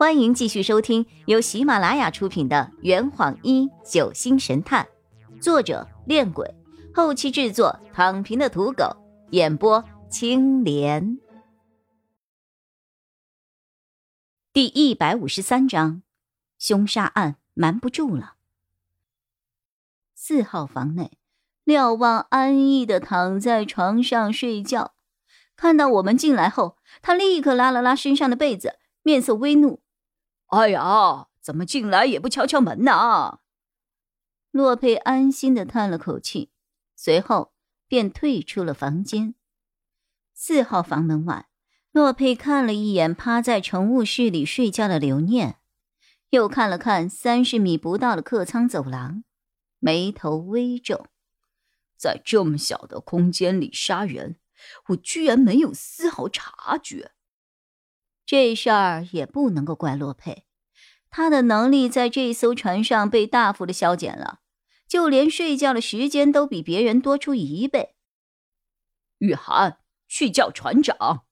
[0.00, 4.88] 欢迎继续收听由喜马拉雅出品的《圆谎一九星神探》，
[5.42, 6.54] 作者：恋鬼，
[6.94, 8.96] 后期制作：躺平的土狗，
[9.32, 11.18] 演播：青莲。
[14.54, 16.00] 第一百五十三章，
[16.58, 18.36] 凶杀案瞒不住了。
[20.14, 21.18] 四号房内，
[21.62, 24.94] 廖望安逸的躺在床上睡觉，
[25.54, 29.79] 看到我们进来后，他立刻拉了拉身上的被子，面色微怒。
[30.50, 33.38] 哎呀，怎么进来也不敲敲门呢？
[34.50, 36.50] 洛佩安心的叹了口气，
[36.96, 37.52] 随后
[37.86, 39.36] 便退出了房间。
[40.34, 41.48] 四号房门外，
[41.92, 45.60] 洛佩看了一眼趴在乘务室里睡觉的刘念，
[46.30, 49.22] 又看了看三十米不到的客舱走廊，
[49.78, 51.06] 眉头微皱。
[51.96, 54.40] 在这么小的空间里杀人，
[54.88, 57.12] 我居然没有丝毫察觉。
[58.30, 60.44] 这事儿也不能够怪洛佩，
[61.10, 64.38] 他的能力在这艘船上被大幅的削减了，
[64.86, 67.96] 就连睡觉的时间都比别人多出一倍。
[69.18, 71.24] 雨涵，去叫船长。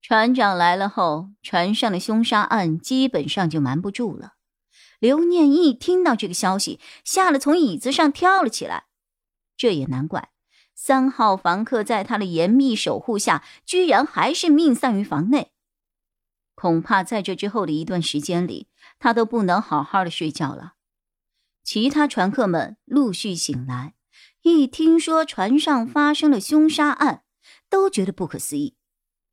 [0.00, 4.36] 船长来了后，船上的凶杀案基本上就瞒不住了。
[4.98, 8.86] 刘念一听到这个消息，吓得从椅子上跳了起来。
[9.58, 10.30] 这也难怪，
[10.74, 15.52] 三号房客在他的严密守护下，居然还是命丧于房内。
[16.56, 18.66] 恐怕在这之后的一段时间里，
[18.98, 20.72] 他都不能好好的睡觉了。
[21.62, 23.94] 其他船客们陆续醒来，
[24.42, 27.22] 一听说船上发生了凶杀案，
[27.68, 28.76] 都觉得不可思议。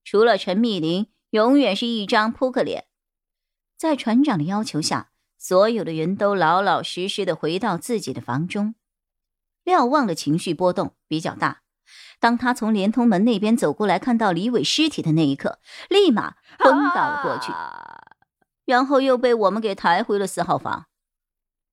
[0.04, 2.86] 除了陈密林，永远是一张扑克脸。
[3.78, 8.76] 在船长的要求下，所有的人都老老实实的回到自己的房中。
[9.64, 11.63] 廖望的情绪波动比较大。
[12.20, 17.52] 当他从连通门那边走过来，看到李伟尸体的那一刻，立马昏倒了过去，
[18.66, 20.88] 然后又被我们给抬回了四号房。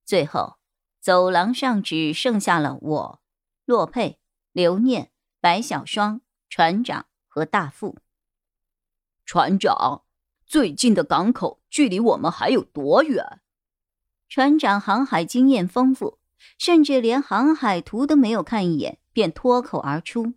[0.05, 0.57] 最后，
[1.01, 3.21] 走廊上只剩下了我、
[3.65, 4.19] 洛佩、
[4.53, 5.11] 刘念、
[5.41, 7.99] 白小双、船长和大副。
[9.25, 10.03] 船长，
[10.45, 13.41] 最近的港口距离我们还有多远？
[14.29, 16.19] 船长航海经验丰富，
[16.59, 20.35] 甚至连航海图都没有看一眼，便脱口而出。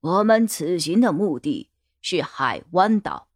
[0.00, 1.70] 我们此行的目的
[2.00, 3.28] 是海湾岛，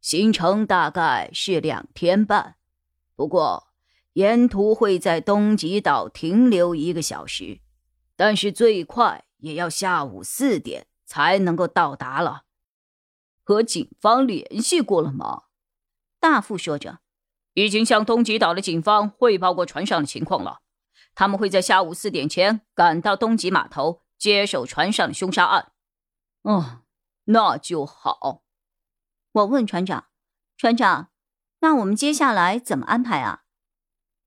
[0.00, 2.56] 行程大概是两天半。
[3.16, 3.68] 不过
[4.12, 7.60] 沿途会在东极岛停留一个小时，
[8.14, 12.44] 但是最快也要下午四点才能够到达了。
[13.42, 15.44] 和警方联系过了吗？
[16.20, 17.00] 大副说着，
[17.54, 20.60] 已经向东极岛的警方汇报过船上的情况了。
[21.14, 25.72] 他们会在下午四点前赶到东极码头接手船上的凶杀案。
[26.42, 26.82] 哦，
[27.24, 28.44] 那就好。
[29.32, 30.06] 我问船长
[30.56, 31.10] ：“船长，
[31.58, 33.42] 那我们接下来怎么安排啊？”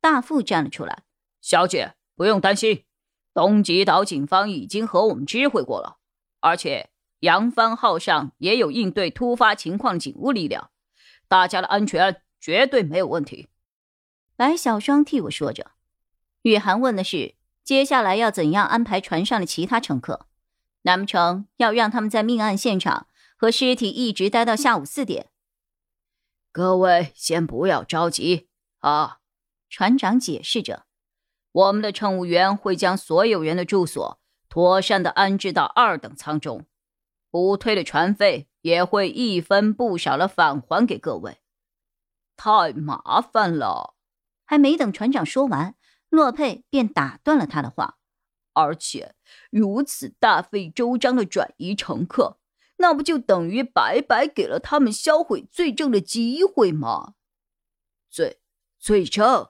[0.02, 1.04] 大副站了出来
[1.40, 2.84] ：“小姐，不用担心，
[3.34, 6.00] 东极岛警方已经和我们知会过了，
[6.42, 6.90] 而且
[7.22, 10.72] 扬帆号上也有应对突发情况的警务力量，
[11.30, 13.48] 大家的安全绝对没有问题。”
[14.36, 15.72] 白小双替我说着。
[16.42, 20.28] 雨涵问的是：“接下来要怎样安排船上的其他乘客？”
[20.84, 25.32] 难不成要让他们在命案现场和尸体一直待到下午四点？
[26.52, 28.48] 各位先不要着急
[28.82, 29.18] 啊！
[29.68, 30.86] 船长解释着
[31.52, 36.68] ：“我们的乘务员会将所有人的住所妥善的安置到二等舱中，
[37.32, 41.40] 补退的船费也会一分不少的返还给各位。”
[42.38, 43.96] 太麻烦了！
[44.46, 45.76] 还没等船长说完，
[46.16, 47.98] 洛佩便打断了他的话。
[48.54, 49.16] 而且
[49.50, 52.40] 如此大费周章的转移乘客，
[52.78, 57.16] 那不就等于白白给了他们销毁罪证的机会吗？
[58.10, 58.40] 罪
[58.80, 59.50] 罪证？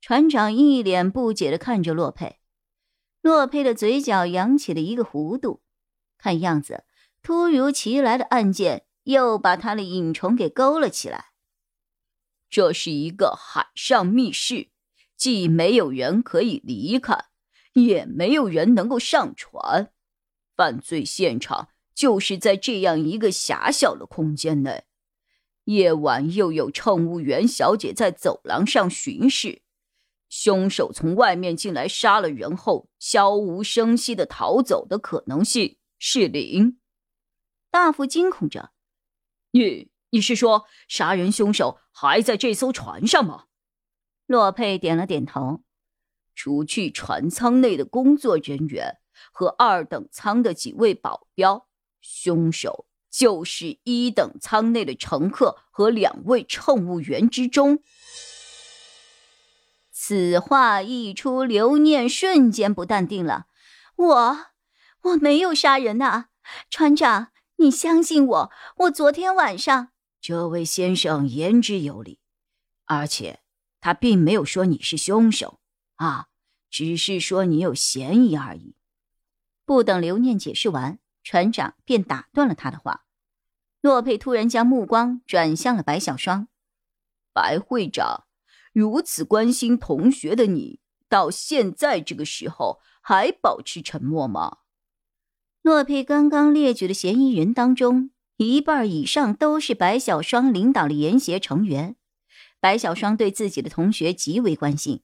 [0.00, 2.38] 船长一脸不解的看着洛佩，
[3.20, 5.62] 洛佩的嘴角扬起了一个弧度，
[6.16, 6.84] 看样子
[7.22, 11.32] 突如其来的案件又把他的瘾虫给勾了起来。
[12.48, 14.68] 这是一个海上密室，
[15.24, 17.24] 既没有人可以离开。
[17.72, 19.90] 也没有人能够上船，
[20.54, 24.84] 犯罪现场就是在这样一个狭小的空间内。
[25.64, 29.62] 夜晚又有乘务员小姐在走廊上巡视，
[30.28, 36.78] 凶手从外面进来杀了人后，悄无声息的逃走的可能性是零。
[37.70, 38.72] 大副惊恐着
[39.52, 43.46] ：“你你是说杀人凶手还在这艘船上吗？”
[44.26, 45.62] 洛佩点了点头。
[46.34, 48.98] 除去船舱内的工作人员
[49.30, 51.68] 和二等舱的几位保镖，
[52.00, 57.78] 凶手就是一等舱内的乘客和两位乘务员之中。
[59.92, 63.46] 此话一出，刘念瞬间不淡定了。
[63.94, 64.38] 我
[65.02, 66.24] 我没有杀人呐，
[66.68, 69.90] 船长，你相信我，我昨天晚上……
[70.20, 72.18] 这位先生言之有理，
[72.86, 73.40] 而且
[73.84, 75.60] 他并没有说你是凶手
[75.96, 76.28] 啊，
[76.70, 78.76] 只是说你有嫌疑而已。
[79.66, 83.04] 不等刘念解释完，船长便打断了他的话。
[83.82, 86.48] 洛佩突然将目光转向了白小双，
[87.34, 88.24] 白会长。
[88.72, 94.60] 如此关心同学的你，到现在这个时候还保持沉默吗？
[95.60, 101.96] 洛佩刚刚列举的嫌疑人当中，一半以上都是白小双领导的研协成员。
[102.64, 105.02] 白小双对自己的同学极为关心，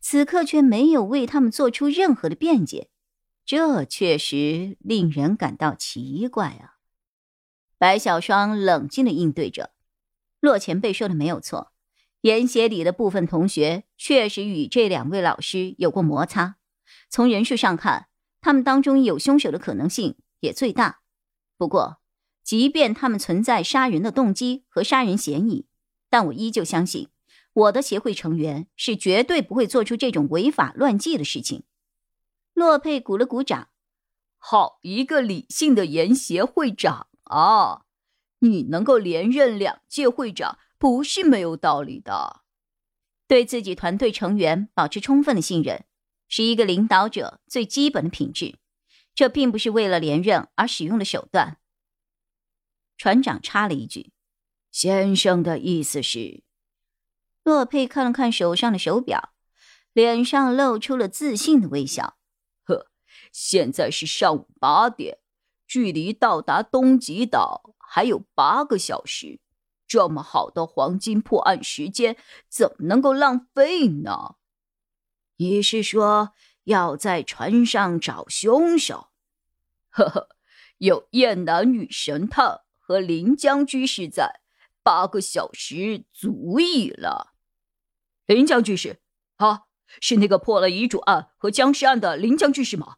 [0.00, 2.88] 此刻却没有为他们做出任何的辩解，
[3.44, 6.76] 这确实令人感到奇怪啊！
[7.76, 9.74] 白小双冷静的应对着，
[10.40, 11.72] 洛前辈说的没有错。
[12.22, 16.56] 研协里的部分同学确实与这两位老师有过摩擦，
[17.10, 18.06] 从人数上看，
[18.40, 21.00] 他们当中有凶手的可能性也最大。
[21.58, 21.98] 不过，
[22.42, 25.66] 即便他们存在杀人的动机和杀人嫌疑，
[26.12, 27.08] 但我依旧相信，
[27.54, 31.62] 我的协会成员是绝对不会做出这种违法乱纪的事情。
[32.52, 33.70] 洛佩鼓了鼓掌，
[34.36, 37.86] 好一个理性的研协会长啊！
[38.40, 40.58] 你能够连任两届会长。
[40.78, 42.42] 不是没有道理的，
[43.28, 45.84] 对自己团队成员保持充分的信任，
[46.26, 48.58] 是一个领导者最基本的品质。
[49.14, 51.58] 这并不是为了连任而使用的手段。
[52.98, 54.10] 船长插了一句
[54.72, 56.42] ：“先生的意思是？”
[57.44, 59.32] 洛佩看了看手上的手表，
[59.92, 62.16] 脸上露出了自信的微笑
[62.66, 62.88] ：“呵，
[63.30, 65.18] 现在是上午八点，
[65.66, 69.38] 距离到达东极岛还有八个小时。”
[69.88, 72.16] 这么好的黄金破案时间，
[72.48, 74.36] 怎么能够浪费呢？
[75.36, 76.32] 你是说
[76.64, 79.08] 要在船上找凶手？
[79.90, 80.28] 呵呵，
[80.78, 84.40] 有燕南女神探和林江居士在，
[84.82, 87.32] 八个小时足矣了。
[88.26, 89.00] 林江居士，
[89.36, 89.62] 啊，
[90.00, 92.96] 是那个破了遗嘱案和僵尸案的林江居士吗？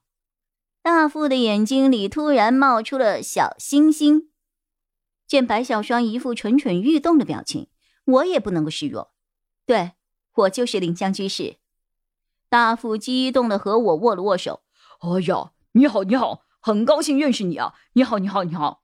[0.83, 4.31] 大副的眼睛里突然冒出了小星星。
[5.27, 7.69] 见白小双一副蠢蠢欲动的表情，
[8.05, 9.15] 我也不能够示弱。
[9.65, 9.93] 对
[10.35, 11.57] 我就是林江居士。
[12.51, 14.63] 大副激动的和我握了握手。
[15.01, 17.75] 哎呀，你好，你好，很高兴认识你啊！
[17.95, 18.84] 你好，你好，你好。